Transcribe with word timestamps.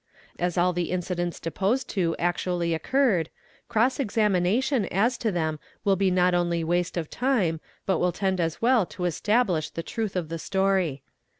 As 0.39 0.57
all 0.57 0.73
the 0.73 0.89
incidents 0.89 1.39
deposed 1.39 1.87
to 1.89 2.15
actually 2.17 2.73
occurred, 2.73 3.29
cross 3.69 3.99
examination 3.99 4.87
as 4.87 5.15
to 5.19 5.31
them 5.31 5.59
will 5.85 5.95
be 5.95 6.09
not 6.09 6.33
only 6.33 6.63
waste 6.63 6.97
of 6.97 7.07
time 7.07 7.59
but 7.85 7.99
will 7.99 8.11
tend 8.11 8.41
as 8.41 8.59
well 8.63 8.87
to 8.87 9.05
establish 9.05 9.69
the 9.69 9.83
truth 9.83 10.15
of 10.15 10.29
the 10.29 10.39
story. 10.39 11.03